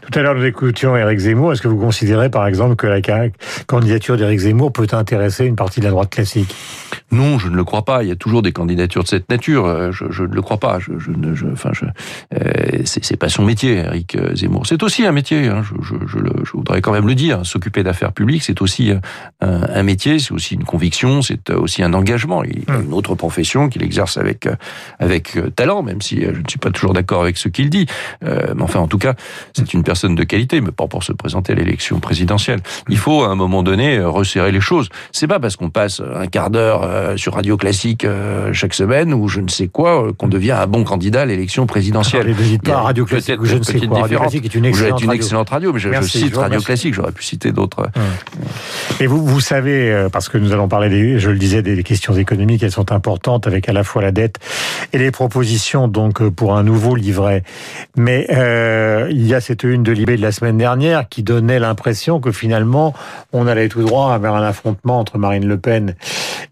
Tout 0.02 0.20
à 0.20 0.22
l'heure, 0.22 0.36
nous 0.36 0.46
écoutions 0.46 0.96
Éric 0.96 1.20
Zemmour. 1.20 1.54
Est-ce 1.54 1.62
que 1.62 1.68
vous 1.68 1.78
considérez, 1.78 2.30
par 2.30 2.46
exemple, 2.48 2.76
que 2.76 2.88
la 2.88 3.02
candidature 3.68 4.18
d'Éric 4.18 4.40
Zemmour 4.40 4.72
peut 4.72 4.88
intéresser 4.92 5.46
une 5.46 5.56
partie 5.56 5.80
de 5.80 5.86
la 5.86 5.92
droite 5.92 6.10
classique? 6.10 6.56
Non, 7.14 7.38
je 7.38 7.48
ne 7.48 7.56
le 7.56 7.64
crois 7.64 7.86
pas. 7.86 8.04
Il 8.04 8.10
y 8.10 8.12
a 8.12 8.16
toujours 8.16 8.42
des 8.42 8.52
candidatures 8.52 9.04
de 9.04 9.08
cette 9.08 9.30
nature. 9.30 9.66
Euh, 9.66 9.92
je, 9.92 10.06
je 10.10 10.24
ne 10.24 10.34
le 10.34 10.42
crois 10.42 10.58
pas. 10.58 10.80
Je, 10.80 10.98
je, 10.98 11.12
je 11.34 11.46
enfin, 11.48 11.70
je, 11.74 11.86
euh, 12.36 12.82
c'est 12.86 13.18
pas 13.18 13.30
son 13.30 13.46
métier, 13.46 13.78
Éric 13.78 14.18
Zemmour. 14.34 14.66
C'est 14.66 14.82
aussi 14.84 15.06
un 15.06 15.12
métier. 15.12 15.48
Hein. 15.48 15.62
Je, 15.64 15.96
je, 16.08 16.52
voudrais 16.54 16.82
quand 16.82 16.92
même 16.92 17.08
le 17.08 17.16
dire. 17.16 17.46
S'occuper 17.46 17.84
d'affaires 17.84 18.14
publiques, 18.14 18.44
c'est 18.44 18.62
aussi 18.62 18.92
un, 18.92 19.00
un 19.42 19.84
métier. 19.84 20.20
C'est 20.20 20.34
aussi 20.34 20.56
une 20.56 20.64
conviction. 20.64 21.22
C'est 21.22 21.52
aussi 21.52 21.84
un 21.84 21.94
engagement. 21.94 22.44
Il 22.44 22.64
a 22.68 22.78
hum. 22.78 22.86
une 22.86 22.94
autre 22.94 23.16
profession 23.16 23.70
qu'il 23.70 23.84
exerce 23.84 24.18
avec 24.18 24.48
avec 25.00 25.38
talent, 25.56 25.84
même 25.84 26.02
si 26.02 26.22
je 26.22 26.30
ne 26.30 26.48
suis 26.48 26.60
pas 26.60 26.72
toujours 26.72 26.94
d'accord 26.94 27.22
avec 27.22 27.38
ce 27.38 27.48
qu'il 27.48 27.70
dit. 27.70 27.86
Euh, 28.26 28.54
mais 28.56 28.64
enfin, 28.64 28.80
en 28.80 28.88
tout 28.88 28.98
cas, 28.98 29.14
c'est 29.54 29.74
une 29.74 29.84
personne 29.84 30.16
de 30.16 30.24
qualité, 30.24 30.62
mais 30.62 30.72
pas 30.72 30.88
pour 30.88 31.04
se 31.04 31.12
présenter 31.12 31.54
à 31.54 31.56
l'élection 31.56 32.00
présidentielle. 32.00 32.62
Il 32.90 32.98
faut 32.98 33.24
à 33.24 33.30
un 33.30 33.36
moment 33.36 33.64
donné 33.64 34.00
resserrer 34.00 34.52
les 34.52 34.62
choses. 34.62 34.90
C'est 35.12 35.28
pas 35.28 35.40
parce 35.40 35.56
qu'on 35.56 35.70
passe 35.70 36.02
un 36.02 36.28
quart 36.28 36.50
d'heure 36.50 36.84
euh, 37.04 37.18
sur 37.18 37.34
Radio 37.34 37.58
Classique 37.58 38.06
euh, 38.06 38.52
chaque 38.54 38.74
semaine 38.74 39.14
ou 39.14 39.28
je 39.28 39.42
ne 39.42 39.48
sais 39.48 39.68
quoi 39.68 40.08
euh, 40.08 40.14
qu'on 40.14 40.28
devient 40.28 40.52
un 40.52 40.68
bon 40.68 40.84
candidat 40.84 41.22
à 41.22 41.26
l'élection 41.26 41.66
présidentielle. 41.66 42.28
N'hésite 42.28 42.64
pas, 42.64 42.82
Radio 42.82 43.06
Classique 43.06 43.42
ou 43.42 43.46
je 43.46 43.58
ne 43.58 43.64
sais 43.64 43.80
quoi. 43.80 44.02
Radio 44.02 44.20
Classique 44.20 44.46
est 44.46 44.56
une 44.56 44.66
excellente, 44.66 45.04
une 45.04 45.12
excellente 45.12 45.50
radio. 45.50 45.74
mais 45.74 45.80
je, 45.80 45.90
Merci, 45.90 46.20
je 46.20 46.26
cite 46.26 46.36
Radio 46.36 46.62
Classique. 46.62 46.94
J'aurais 46.94 47.12
pu 47.12 47.24
citer 47.24 47.52
d'autres. 47.52 47.90
Et 49.00 49.08
vous, 49.08 49.26
vous 49.26 49.42
savez, 49.42 50.08
parce 50.12 50.30
que 50.30 50.38
nous 50.38 50.52
allons 50.54 50.68
parler, 50.68 50.90
des, 50.90 51.20
je 51.20 51.30
le 51.30 51.38
disais, 51.38 51.62
des 51.62 51.84
questions 51.84 52.14
économiques, 52.16 52.64
elles 52.64 52.72
sont 52.72 52.92
importantes 52.92 53.48
avec 53.48 53.70
à 53.70 53.74
la 53.74 53.84
fois 53.84 54.02
la 54.02 54.12
dette 54.12 54.38
et 54.92 54.98
les 54.98 55.12
propositions 55.12 55.88
donc 55.88 56.28
pour 56.30 56.56
un 56.56 56.64
nouveau 56.64 56.96
livret. 56.96 57.44
Mais 57.96 58.28
euh, 58.32 59.08
il 59.12 59.26
y 59.26 59.34
a 59.34 59.42
cette 59.42 59.64
une 59.64 59.84
de 59.84 59.92
Libé 59.92 60.18
de 60.18 60.22
la 60.22 60.32
semaine 60.32 60.58
dernière 60.58 61.08
qui 61.10 61.24
donnait 61.24 61.60
l'impression 61.60 62.20
que 62.20 62.32
finalement 62.32 62.94
on 63.32 63.48
allait 63.48 63.70
tout 63.70 63.82
droit 63.82 64.18
vers 64.20 64.34
un 64.34 64.44
affrontement 64.44 65.00
entre 65.00 65.18
Marine 65.18 65.46
Le 65.46 65.58
Pen 65.58 65.96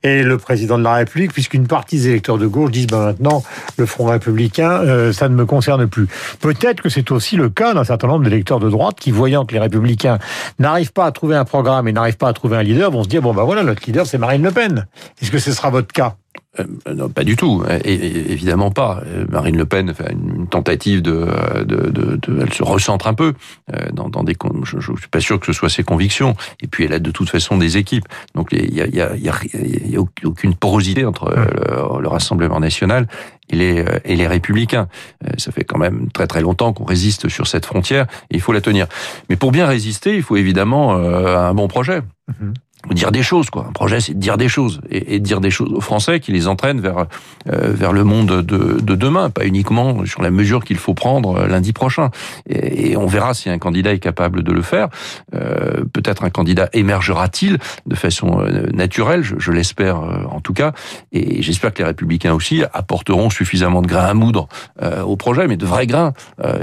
et 0.03 0.24
le 0.24 0.38
président 0.42 0.78
de 0.78 0.84
la 0.84 0.96
République, 0.96 1.34
puisqu'une 1.34 1.68
partie 1.68 1.98
des 1.98 2.10
électeurs 2.10 2.38
de 2.38 2.48
gauche 2.48 2.72
disent 2.72 2.88
ben 2.88 3.06
maintenant 3.06 3.44
le 3.78 3.86
Front 3.86 4.06
républicain, 4.06 4.72
euh, 4.72 5.14
ça 5.14 5.30
ne 5.30 5.36
me 5.36 5.46
concerne 5.46 5.88
plus. 5.88 6.08
Peut-être 6.40 6.82
que 6.82 6.90
c'est 6.90 7.12
aussi 7.12 7.36
le 7.36 7.50
cas 7.50 7.74
d'un 7.74 7.84
certain 7.84 8.08
nombre 8.08 8.24
d'électeurs 8.24 8.60
de 8.60 8.70
droite 8.70 8.96
qui, 9.00 9.12
voyant 9.12 9.46
que 9.46 9.54
les 9.54 9.60
républicains 9.60 10.20
n'arrivent 10.60 10.94
pas 10.94 11.06
à 11.06 11.12
trouver 11.12 11.36
un 11.36 11.46
programme 11.46 11.88
et 11.88 11.94
n'arrivent 11.94 12.18
pas 12.18 12.30
à 12.30 12.34
trouver 12.34 12.58
un 12.58 12.64
leader, 12.64 12.92
vont 12.92 13.04
se 13.04 13.10
dire 13.10 13.22
bon 13.22 13.34
ben 13.34 13.44
voilà 13.44 13.64
notre 13.64 13.86
leader 13.86 14.06
c'est 14.06 14.18
Marine 14.18 14.44
Le 14.44 14.52
Pen. 14.52 14.88
Est-ce 15.22 15.32
que 15.32 15.40
ce 15.40 15.52
sera 15.52 15.70
votre 15.70 15.92
cas? 15.92 16.16
Euh, 16.59 16.65
non, 16.94 17.07
pas 17.07 17.24
du 17.24 17.38
tout, 17.38 17.63
et, 17.83 17.94
évidemment 17.94 18.71
pas. 18.71 19.01
Euh, 19.07 19.25
Marine 19.30 19.56
Le 19.56 19.65
Pen 19.65 19.94
fait 19.94 20.12
une 20.12 20.48
tentative 20.48 21.01
de, 21.01 21.25
de, 21.63 21.89
de, 21.89 22.18
de 22.18 22.42
elle 22.42 22.53
se 22.53 22.63
recentre 22.63 23.07
un 23.07 23.13
peu 23.13 23.33
euh, 23.74 23.89
dans, 23.94 24.09
dans 24.09 24.24
des. 24.24 24.36
Je, 24.63 24.80
je, 24.80 24.92
suis 24.98 25.07
pas 25.09 25.21
sûr 25.21 25.39
que 25.39 25.45
ce 25.45 25.53
soit 25.53 25.69
ses 25.69 25.83
convictions. 25.83 26.36
Et 26.62 26.68
puis 26.68 26.83
elle 26.83 26.94
a 26.94 27.00
de 27.00 27.12
toute 27.12 27.30
façon 27.30 27.57
des 27.57 27.77
équipes, 27.77 28.06
donc 28.36 28.50
il 28.51 28.74
y 28.74 28.81
a, 28.81 28.88
y 28.88 29.00
a, 29.00 29.15
il 29.15 29.92
y 29.92 29.95
a 29.95 30.00
aucune 30.00 30.53
porosité 30.56 31.06
entre 31.06 31.33
le, 31.33 32.01
le, 32.01 32.07
Rassemblement 32.12 32.59
national 32.59 33.07
et 33.50 33.56
les, 33.56 33.86
et 34.03 34.18
les 34.18 34.27
Républicains. 34.27 34.89
Ça 35.38 35.53
fait 35.53 35.63
quand 35.63 35.77
même 35.77 36.09
très 36.12 36.27
très 36.27 36.42
longtemps 36.42 36.74
qu'on 36.74 36.83
résiste 36.83 37.30
sur 37.30 37.48
cette 37.48 37.65
frontière 37.65 38.07
et 38.30 38.36
il 38.36 38.42
faut 38.42 38.51
la 38.51 38.59
tenir. 38.59 38.88
Mais 39.30 39.38
pour 39.38 39.53
bien 39.53 39.65
résister, 39.65 40.18
il 40.18 40.24
faut 40.24 40.36
évidemment 40.36 40.94
un 40.95 41.53
bon 41.53 41.69
projet. 41.69 42.01
Mm-hmm 42.29 42.53
dire 42.90 43.12
des 43.12 43.24
choses 43.24 43.50
quoi. 43.50 43.66
Un 43.70 43.72
projet 43.72 44.00
c'est 44.02 44.14
de 44.14 44.20
dire 44.20 44.38
des 44.38 44.50
choses 44.50 44.82
et, 44.90 45.16
et 45.16 45.20
dire 45.20 45.42
des 45.42 45.52
choses 45.52 45.72
aux 45.72 45.82
Français 45.82 46.20
qui 46.20 46.32
les 46.32 46.48
entraînent 46.48 46.82
vers 46.82 47.06
euh, 47.48 47.72
vers 47.74 47.94
le 47.94 48.04
monde 48.04 48.42
de, 48.42 48.80
de, 48.82 48.96
demain 48.96 49.30
pas 49.30 49.46
uniquement 49.46 50.06
sur 50.06 50.22
la 50.22 50.32
mesure 50.32 50.64
qu'il 50.64 50.78
faut 50.78 50.94
prendre 50.94 51.38
euh, 51.38 51.48
lundi 51.48 51.74
prochain. 51.74 52.10
Et, 52.50 52.92
et, 52.92 52.98
on 52.98 53.06
verra 53.06 53.34
si 53.34 53.50
un 53.50 53.58
candidat 53.58 53.94
est 53.94 54.00
capable 54.00 54.44
de 54.44 54.52
le 54.52 54.62
faire. 54.62 54.90
Euh, 55.34 55.84
peut-être 55.94 56.24
un 56.24 56.30
candidat 56.30 56.70
émergera-t-il 56.74 57.58
de 57.86 57.96
façon 57.96 58.42
euh, 58.42 58.68
naturelle 58.74 59.24
je, 59.24 59.36
je 59.38 59.52
l'espère 59.52 60.02
euh, 60.02 60.24
en 60.30 60.42
tout 60.42 60.54
cas. 60.54 60.74
Et 61.12 61.42
j'espère 61.42 61.74
que 61.74 61.80
les 61.80 61.86
républicains 61.86 62.34
aussi 62.34 62.64
apporteront 62.74 63.30
suffisamment 63.30 63.82
de 63.82 63.88
grains 63.88 64.06
à 64.06 64.14
moudre 64.14 64.48
euh, 64.82 65.02
au 65.04 65.16
projet 65.16 65.48
mais 65.48 65.58
de 65.58 65.66
vrais 65.66 65.88
grains 65.88 66.14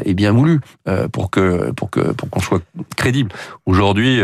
et 0.05 0.15
bien 0.15 0.33
moulus 0.33 0.61
pour 1.13 1.31
que 1.31 1.71
pour 1.73 1.91
que 1.91 2.13
pour 2.13 2.31
qu'on 2.31 2.41
soit 2.41 2.63
crédible. 2.97 3.31
Aujourd'hui 3.67 4.23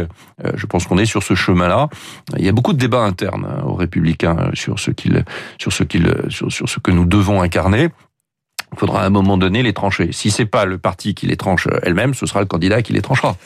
je 0.55 0.67
pense 0.67 0.87
qu'on 0.87 0.99
est 0.99 1.07
sur 1.07 1.23
ce 1.23 1.35
chemin 1.35 1.69
là 1.69 1.84
il 2.37 2.45
y 2.45 2.49
a 2.49 2.53
beaucoup 2.53 2.73
de 2.73 2.79
débats 2.79 3.03
internes 3.03 3.47
hein, 3.49 3.63
aux 3.65 3.75
républicains 3.75 4.51
qu'il, 5.83 6.15
sur, 6.29 6.53
sur 6.53 6.69
ce 6.69 6.79
que 6.79 6.91
nous 6.91 7.05
devons 7.05 7.43
incarner. 7.43 7.91
Il 8.75 8.79
faudra 8.81 9.03
à 9.03 9.07
un 9.07 9.11
moment 9.11 9.37
donné 9.37 9.63
les 9.63 9.73
trancher. 9.73 10.11
Si 10.13 10.31
c'est 10.31 10.47
pas 10.47 10.65
le 10.65 10.79
parti 10.79 11.15
qui 11.15 11.27
les 11.27 11.37
tranche 11.37 11.69
elle-même, 11.83 12.15
ce 12.15 12.27
sera 12.27 12.41
le 12.41 12.47
candidat 12.47 12.83
qui 12.83 12.93
les 12.93 13.03
tranchera. 13.03 13.37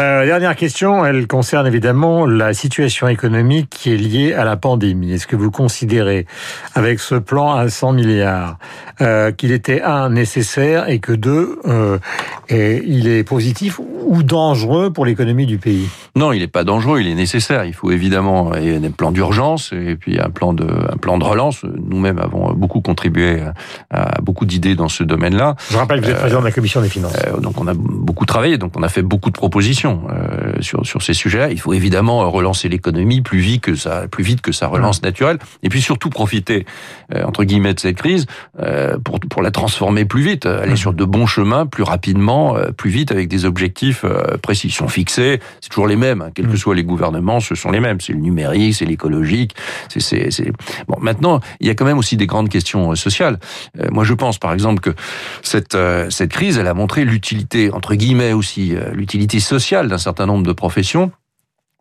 Euh, 0.00 0.26
dernière 0.26 0.56
question, 0.56 1.06
elle 1.06 1.28
concerne 1.28 1.68
évidemment 1.68 2.26
la 2.26 2.52
situation 2.52 3.06
économique 3.06 3.70
qui 3.70 3.92
est 3.92 3.96
liée 3.96 4.32
à 4.32 4.44
la 4.44 4.56
pandémie. 4.56 5.12
Est-ce 5.12 5.28
que 5.28 5.36
vous 5.36 5.52
considérez, 5.52 6.26
avec 6.74 6.98
ce 6.98 7.14
plan 7.14 7.54
à 7.54 7.68
100 7.68 7.92
milliards, 7.92 8.58
euh, 9.00 9.30
qu'il 9.30 9.52
était 9.52 9.82
un 9.82 10.10
nécessaire 10.10 10.88
et 10.88 10.98
que 10.98 11.12
deux, 11.12 11.60
euh, 11.66 11.98
et 12.48 12.82
il 12.84 13.06
est 13.06 13.22
positif 13.22 13.78
ou 13.78 14.24
dangereux 14.24 14.92
pour 14.92 15.06
l'économie 15.06 15.46
du 15.46 15.58
pays? 15.58 15.88
Non, 16.16 16.32
il 16.32 16.40
n'est 16.40 16.48
pas 16.48 16.64
dangereux, 16.64 17.00
il 17.00 17.06
est 17.06 17.14
nécessaire. 17.14 17.64
Il 17.64 17.72
faut 17.72 17.92
évidemment 17.92 18.52
un 18.52 18.90
plan 18.90 19.12
d'urgence 19.12 19.72
et 19.72 19.94
puis 19.94 20.18
un 20.20 20.30
plan 20.30 20.52
de 20.52 20.64
un 20.64 20.96
plan 20.96 21.18
de 21.18 21.24
relance. 21.24 21.64
Nous-mêmes 21.64 22.18
avons 22.18 22.52
beaucoup 22.52 22.80
contribué 22.80 23.42
à, 23.90 24.20
beaucoup 24.22 24.46
d'idées 24.46 24.63
dans 24.74 24.88
ce 24.88 25.04
domaine-là. 25.04 25.56
Je 25.70 25.76
rappelle 25.76 26.00
que 26.00 26.06
vous 26.06 26.12
êtes 26.12 26.18
président 26.18 26.40
de 26.40 26.46
la 26.46 26.52
commission 26.52 26.80
des 26.80 26.88
finances. 26.88 27.12
Euh, 27.26 27.38
donc 27.40 27.60
on 27.60 27.66
a 27.66 27.74
beaucoup 27.74 28.24
travaillé, 28.24 28.56
donc 28.56 28.72
on 28.76 28.82
a 28.82 28.88
fait 28.88 29.02
beaucoup 29.02 29.30
de 29.30 29.36
propositions. 29.36 30.02
Euh, 30.10 30.52
sur 30.60 30.86
sur 30.86 31.02
ces 31.02 31.14
sujets-là. 31.14 31.50
Il 31.50 31.60
faut 31.60 31.74
évidemment 31.74 32.30
relancer 32.30 32.68
l'économie 32.68 33.20
plus 33.20 33.40
vite 33.40 33.62
que 33.62 33.74
ça, 33.74 34.06
plus 34.08 34.24
vite 34.24 34.40
que 34.40 34.52
sa 34.52 34.66
relance 34.66 35.02
naturelle, 35.02 35.38
et 35.62 35.68
puis 35.68 35.82
surtout 35.82 36.10
profiter 36.10 36.64
entre 37.12 37.44
guillemets 37.44 37.74
de 37.74 37.80
cette 37.80 37.96
crise 37.96 38.26
pour 39.04 39.20
pour 39.20 39.42
la 39.42 39.50
transformer 39.50 40.04
plus 40.04 40.22
vite, 40.22 40.46
aller 40.46 40.76
sur 40.76 40.92
de 40.92 41.04
bons 41.04 41.26
chemins 41.26 41.66
plus 41.66 41.82
rapidement, 41.82 42.56
plus 42.76 42.90
vite 42.90 43.10
avec 43.10 43.28
des 43.28 43.44
objectifs 43.44 44.04
précis. 44.42 44.68
Ils 44.68 44.72
sont 44.72 44.88
fixés, 44.88 45.40
c'est 45.60 45.68
toujours 45.68 45.86
les 45.86 45.96
mêmes, 45.96 46.22
hein, 46.22 46.30
quels 46.34 46.46
que 46.46 46.54
mmh. 46.54 46.56
soient 46.56 46.74
les 46.74 46.84
gouvernements, 46.84 47.40
ce 47.40 47.54
sont 47.54 47.70
les 47.70 47.80
mêmes. 47.80 48.00
C'est 48.00 48.12
le 48.12 48.20
numérique, 48.20 48.74
c'est 48.74 48.86
l'écologique, 48.86 49.54
c'est 49.88 50.00
c'est 50.30 50.52
bon. 50.88 50.96
Maintenant, 51.00 51.40
il 51.60 51.66
y 51.66 51.70
a 51.70 51.74
quand 51.74 51.84
même 51.84 51.98
aussi 51.98 52.16
des 52.16 52.26
grandes 52.26 52.48
questions 52.48 52.94
sociales. 52.94 53.38
moi, 53.90 54.04
je 54.04 54.14
pense, 54.14 54.38
par 54.38 54.52
exemple, 54.54 54.80
que 54.80 54.94
cette 55.42 55.76
cette 56.10 56.30
crise, 56.30 56.58
elle 56.58 56.68
a 56.68 56.74
montré 56.74 57.04
l'utilité 57.04 57.72
entre 57.72 57.94
guillemets 57.94 58.32
aussi, 58.32 58.74
l'utilité 58.92 59.40
sociale 59.40 59.88
d'un 59.88 59.98
certain 59.98 60.26
nombre 60.26 60.46
de 60.46 60.52
professions 60.52 61.12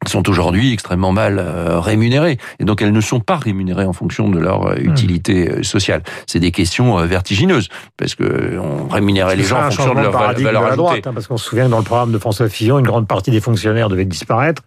sont 0.10 0.30
aujourd'hui 0.30 0.74
extrêmement 0.74 1.12
mal 1.12 1.40
euh, 1.40 1.80
rémunérées 1.80 2.38
et 2.60 2.66
donc 2.66 2.82
elles 2.82 2.92
ne 2.92 3.02
sont 3.02 3.20
pas 3.20 3.38
rémunérées 3.38 3.86
en 3.86 3.94
fonction 3.94 4.30
de 4.30 4.40
leur 4.40 4.68
euh, 4.68 4.76
hmm. 4.76 4.90
utilité 4.92 5.50
euh, 5.50 5.64
sociale. 5.64 6.04
C'est 6.28 6.40
des 6.40 6.52
questions 6.52 6.98
vertigineuses 7.06 7.70
parce 7.98 8.16
que 8.16 8.58
on 8.60 8.88
rémunérait 8.88 9.36
les 9.36 9.44
gens 9.44 9.60
en 9.60 9.72
fonction 9.72 9.94
de 9.94 10.02
leur 10.02 10.12
valeur 10.12 10.64
ajoutée. 10.64 10.76
Droite, 10.76 11.08
hein, 11.08 11.12
parce 11.14 11.28
qu'on 11.28 11.38
se 11.38 11.46
souvient 11.46 11.66
que 11.66 11.72
dans 11.72 11.78
le 11.78 11.84
programme 11.84 12.12
de 12.12 12.18
François 12.18 12.50
Fillon, 12.50 12.80
une 12.80 12.86
grande 12.86 13.08
partie 13.08 13.32
des 13.32 13.42
fonctionnaires 13.42 13.90
devait 13.90 14.06
disparaître 14.06 14.64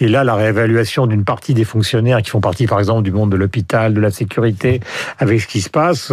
et 0.00 0.08
là 0.08 0.24
la 0.24 0.34
réévaluation 0.34 1.06
d'une 1.06 1.24
partie 1.24 1.54
des 1.54 1.64
fonctionnaires 1.64 2.22
qui 2.22 2.30
font 2.30 2.40
partie 2.40 2.66
par 2.66 2.78
exemple 2.78 3.02
du 3.02 3.12
monde 3.12 3.30
de 3.30 3.36
l'hôpital, 3.36 3.94
de 3.94 4.00
la 4.00 4.10
sécurité, 4.10 4.80
avec 5.18 5.40
ce 5.40 5.46
qui 5.46 5.60
se 5.60 5.70
passe, 5.70 6.12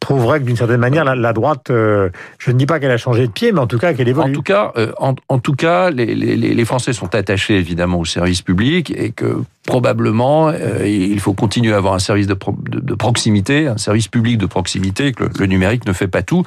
prouverait 0.00 0.40
que 0.40 0.44
d'une 0.44 0.56
certaine 0.56 0.80
manière 0.80 1.04
la, 1.04 1.32
droite, 1.32 1.66
je 1.68 2.50
ne 2.50 2.52
dis 2.52 2.66
pas 2.66 2.80
qu'elle 2.80 2.90
a 2.90 2.96
changé 2.96 3.26
de 3.26 3.32
pied, 3.32 3.52
mais 3.52 3.60
en 3.60 3.66
tout 3.66 3.78
cas 3.78 3.94
qu'elle 3.94 4.08
évolue. 4.08 4.30
En 4.30 4.34
tout 4.34 4.42
cas, 4.42 4.72
en, 4.98 5.14
en, 5.28 5.38
tout 5.38 5.54
cas, 5.54 5.90
les, 5.90 6.14
les, 6.14 6.36
les 6.36 6.64
Français 6.64 6.92
sont 6.92 7.14
attachés 7.14 7.56
évidemment 7.56 7.93
au 8.00 8.04
service 8.04 8.42
public 8.42 8.92
et 8.96 9.10
que 9.10 9.42
probablement 9.66 10.48
euh, 10.48 10.86
il 10.86 11.18
faut 11.20 11.32
continuer 11.32 11.72
à 11.72 11.76
avoir 11.76 11.94
un 11.94 11.98
service 11.98 12.26
de, 12.26 12.34
proximité, 12.34 13.66
un 13.66 13.78
service 13.78 14.08
public 14.08 14.38
de 14.38 14.46
proximité, 14.46 15.12
que 15.12 15.24
le, 15.38 15.46
numérique 15.46 15.86
ne 15.86 15.92
fait 15.92 16.08
pas 16.08 16.22
tout. 16.22 16.44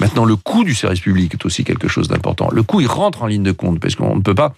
Maintenant, 0.00 0.24
le 0.24 0.36
coût 0.36 0.64
du 0.64 0.74
service 0.74 1.00
public 1.00 1.34
est 1.34 1.44
aussi 1.46 1.64
quelque 1.64 1.88
chose 1.88 2.08
d'important. 2.08 2.48
Le 2.52 2.62
coût, 2.62 2.80
il 2.80 2.86
rentre 2.86 3.22
en 3.22 3.26
ligne 3.26 3.42
de 3.42 3.52
compte 3.52 3.80
parce 3.80 3.94
qu'on 3.94 4.16
ne 4.16 4.20
peut 4.20 4.34
pas 4.34 4.54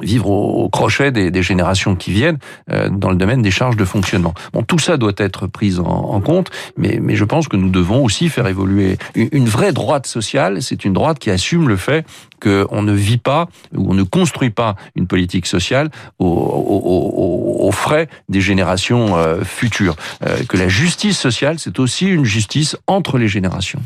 vivre 0.00 0.30
au, 0.30 0.68
crochet 0.68 1.10
des, 1.10 1.42
générations 1.42 1.96
qui 1.96 2.12
viennent 2.12 2.38
euh, 2.70 2.88
dans 2.88 3.10
le 3.10 3.16
domaine 3.16 3.42
des 3.42 3.50
charges 3.50 3.76
de 3.76 3.84
fonctionnement. 3.84 4.34
Bon, 4.52 4.62
tout 4.62 4.78
ça 4.78 4.96
doit 4.96 5.12
être 5.16 5.46
pris 5.46 5.78
en, 5.78 6.20
compte, 6.20 6.50
mais, 6.76 7.00
je 7.16 7.24
pense 7.24 7.48
que 7.48 7.56
nous 7.56 7.70
devons 7.70 8.04
aussi 8.04 8.28
faire 8.28 8.46
évoluer 8.46 8.98
une 9.14 9.48
vraie 9.48 9.72
droite 9.72 10.06
sociale. 10.06 10.62
C'est 10.62 10.84
une 10.84 10.92
droite 10.92 11.18
qui 11.18 11.30
assume 11.30 11.68
le 11.68 11.76
fait 11.76 12.06
qu'on 12.40 12.82
ne 12.82 12.92
vit 12.92 13.18
pas 13.18 13.48
ou 13.74 13.90
on 13.90 13.94
ne 13.94 14.02
construit 14.02 14.50
pas 14.50 14.76
une 14.96 15.06
politique 15.06 15.46
sociale 15.46 15.90
aux, 16.18 17.70
frais 17.70 18.08
des 18.28 18.40
générations 18.40 19.16
euh, 19.16 19.44
futures. 19.44 19.94
Euh, 20.26 20.38
que 20.48 20.56
la 20.56 20.68
justice 20.68 21.18
sociale, 21.18 21.58
c'est 21.58 21.78
aussi 21.78 22.06
une 22.06 22.24
justice 22.24 22.76
entre 22.86 23.18
les 23.18 23.28
générations. 23.28 23.80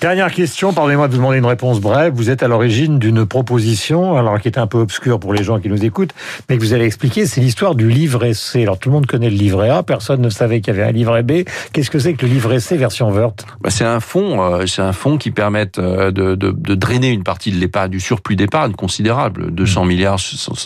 Dernière 0.00 0.32
question, 0.32 0.72
pardonnez-moi 0.72 1.06
de 1.06 1.12
vous 1.12 1.18
demander 1.18 1.38
une 1.38 1.46
réponse 1.46 1.80
brève. 1.80 2.12
Vous 2.14 2.28
êtes 2.28 2.42
à 2.42 2.48
l'origine 2.48 2.98
d'une 2.98 3.24
proposition, 3.26 4.16
alors 4.16 4.40
qui 4.40 4.48
est 4.48 4.58
un 4.58 4.66
peu 4.66 4.78
obscure 4.78 5.20
pour 5.20 5.32
les 5.32 5.44
gens 5.44 5.60
qui 5.60 5.68
nous 5.68 5.84
écoutent, 5.84 6.12
mais 6.48 6.56
que 6.56 6.62
vous 6.62 6.74
allez 6.74 6.86
expliquer, 6.86 7.24
c'est 7.26 7.40
l'histoire 7.40 7.74
du 7.74 7.88
livret 7.88 8.34
C. 8.34 8.62
Alors 8.62 8.78
tout 8.78 8.88
le 8.88 8.94
monde 8.94 9.06
connaît 9.06 9.30
le 9.30 9.36
livret 9.36 9.70
A, 9.70 9.82
personne 9.82 10.20
ne 10.20 10.30
savait 10.30 10.60
qu'il 10.60 10.74
y 10.74 10.78
avait 10.78 10.88
un 10.88 10.92
livret 10.92 11.22
B. 11.22 11.44
Qu'est-ce 11.72 11.90
que 11.90 11.98
c'est 11.98 12.14
que 12.14 12.26
le 12.26 12.32
livret 12.32 12.60
C 12.60 12.76
version 12.76 13.10
Word? 13.10 13.36
Bah, 13.60 13.70
C'est 13.70 13.84
un 13.84 14.00
fonds, 14.00 14.42
euh, 14.42 14.66
c'est 14.66 14.82
un 14.82 14.92
fonds 14.92 15.18
qui 15.18 15.30
permet 15.30 15.66
de, 15.66 16.10
de, 16.10 16.34
de 16.34 16.74
drainer 16.74 17.10
une 17.10 17.22
partie 17.22 17.52
de 17.52 17.58
l'épargne 17.58 17.89
du 17.90 18.00
surplus 18.00 18.36
d'épargne 18.36 18.72
considérable, 18.72 19.50
200 19.50 19.84
mmh. 19.84 19.88
milliards 19.88 20.18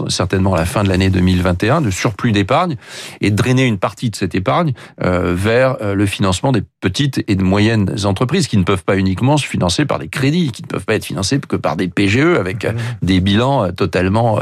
certainement 0.09 0.55
à 0.55 0.59
la 0.59 0.65
fin 0.65 0.85
de 0.85 0.89
l'année 0.89 1.11
2021, 1.11 1.81
de 1.81 1.91
surplus 1.91 2.33
d'épargne, 2.33 2.77
et 3.21 3.31
drainer 3.31 3.65
une 3.65 3.79
partie 3.79 4.11
de 4.11 4.17
cette 4.17 4.35
épargne 4.35 4.73
euh, 5.03 5.35
vers 5.35 5.77
euh, 5.81 5.95
le 5.95 6.07
financement 6.07 6.53
des 6.53 6.63
petites 6.81 7.25
et 7.27 7.35
de 7.35 7.43
moyennes 7.43 7.95
entreprises 8.05 8.47
qui 8.47 8.59
ne 8.59 8.63
peuvent 8.63 8.85
pas 8.85 8.97
uniquement 8.97 9.37
se 9.37 9.47
financer 9.47 9.85
par 9.87 9.99
des 9.99 10.09
crédits, 10.09 10.53
qui 10.53 10.63
ne 10.63 10.69
peuvent 10.69 10.85
pas 10.85 10.95
être 10.95 11.05
financés 11.05 11.41
que 11.41 11.57
par 11.57 11.77
des 11.77 11.89
PGE 11.89 12.39
avec 12.39 12.65
euh, 12.65 12.73
mmh. 12.73 12.77
des 13.03 13.21
bilans 13.21 13.73
totalement 13.73 14.39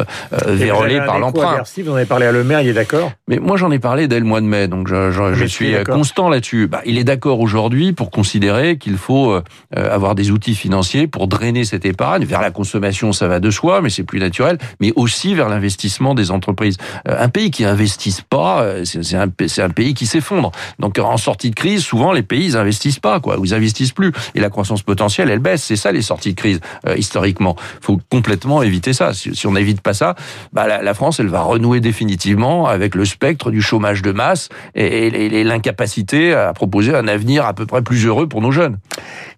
vérolés 0.47 0.99
par 0.99 1.19
l'emprunt. 1.19 1.63
Vous 1.79 1.91
en 1.91 1.95
avez 1.95 2.07
parlé 2.07 2.27
à 2.27 2.33
Le 2.33 2.45
Maire, 2.45 2.61
il 2.61 2.69
est 2.69 2.73
d'accord? 2.73 3.13
Mais 3.29 3.39
moi 3.39 3.57
j'en 3.57 3.71
ai 3.71 3.79
parlé 3.79 4.09
dès 4.09 4.19
le 4.19 4.25
mois 4.25 4.41
de 4.41 4.47
mai, 4.47 4.69
donc 4.69 4.89
je, 4.89 5.11
je, 5.11 5.45
suis 5.45 5.75
constant 5.85 6.29
là-dessus. 6.29 6.67
Bah, 6.67 6.81
il 6.85 6.99
est 6.99 7.05
d'accord 7.05 7.41
aujourd'hui 7.41 7.93
pour 7.93 8.11
considérer 8.11 8.77
qu'il 8.79 8.97
faut 8.97 9.41
avoir 9.75 10.15
des 10.15 10.31
outils 10.31 10.55
financiers 10.55 11.07
pour 11.07 11.29
drainer 11.29 11.65
cette 11.65 11.85
épargne 11.85 12.25
vers 12.25 12.41
la 12.41 12.51
consommation 12.51 12.72
ça 13.13 13.29
va 13.29 13.41
de 13.41 13.51
soi, 13.51 13.81
mais 13.81 13.91
c'est 13.91 14.05
plus 14.05 14.19
naturel, 14.19 14.59
mais 14.81 14.93
aussi 14.97 15.35
vers 15.35 15.49
l'investissement 15.49 16.15
des 16.15 16.31
entreprises. 16.31 16.77
Euh, 17.09 17.17
un 17.19 17.29
pays 17.29 17.51
qui 17.51 17.65
investisse 17.65 18.21
pas, 18.21 18.63
euh, 18.63 18.85
c'est 18.85 19.17
un, 19.63 19.71
pays 19.71 19.95
qui 19.95 20.07
s'effondre. 20.07 20.53
Donc 20.79 20.99
en 20.99 21.17
sortie 21.17 21.51
de 21.51 21.55
crise, 21.55 21.83
souvent 21.83 22.13
les 22.13 22.23
pays 22.23 22.45
ils 22.45 22.57
investissent 22.57 22.99
pas, 22.99 23.21
quoi, 23.21 23.37
ils 23.43 23.55
investissent 23.55 23.93
plus, 23.93 24.13
et 24.35 24.41
la 24.41 24.51
croissance 24.51 24.83
potentielle 24.83 25.31
elle 25.31 25.39
baisse. 25.39 25.65
C'est 25.65 25.77
ça 25.77 25.93
les 25.93 26.03
sorties 26.03 26.35
de 26.35 26.39
crise 26.39 26.61
euh, 26.87 26.97
historiquement. 26.97 27.57
Faut 27.81 28.01
complètement 28.11 28.63
éviter 28.63 28.93
ça. 28.93 29.13
Si, 29.13 29.47
on 29.47 29.53
n'évite 29.53 29.81
pas 29.81 29.95
ça, 29.95 30.15
bah, 30.53 30.67
la, 30.83 30.95
France 30.95 31.21
elle 31.21 31.29
va 31.29 31.43
renouer 31.43 31.81
définitivement 31.81 32.67
avec 32.67 32.95
le 32.95 33.05
spectre 33.05 33.51
du 33.51 33.63
chômage 33.63 34.03
de 34.03 34.13
masse 34.13 34.49
et, 34.75 35.43
l'incapacité 35.45 36.35
à 36.35 36.53
proposer 36.53 36.95
un 36.95 37.09
avenir 37.09 37.45
à 37.47 37.55
peu 37.55 37.67
près 37.67 37.83
plus 37.83 38.07
heureux 38.07 38.29
pour 38.29 38.41
nos 38.41 38.53
jeunes. 38.53 38.79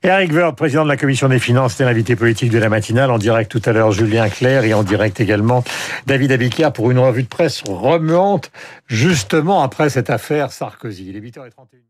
Eric 0.02 0.32
Woerth, 0.32 0.56
président 0.56 0.84
de 0.84 0.88
la 0.88 0.96
commission 0.96 1.28
des 1.28 1.38
finances, 1.38 1.72
c'était 1.72 1.84
l'invité 1.84 2.16
politique 2.16 2.50
de 2.50 2.58
la 2.58 2.68
matinale, 2.68 3.10
direct 3.24 3.50
tout 3.50 3.62
à 3.64 3.72
l'heure 3.72 3.90
Julien 3.90 4.28
Clerc 4.28 4.64
et 4.64 4.74
en 4.74 4.82
direct 4.82 5.18
également 5.18 5.64
David 6.04 6.30
Abiquière 6.30 6.74
pour 6.74 6.90
une 6.90 6.98
revue 6.98 7.22
de 7.22 7.28
presse 7.28 7.62
remuante, 7.66 8.50
justement 8.86 9.62
après 9.62 9.88
cette 9.88 10.10
affaire 10.10 10.52
Sarkozy. 10.52 11.06
Il 11.08 11.16
est 11.16 11.20
8h31. 11.20 11.84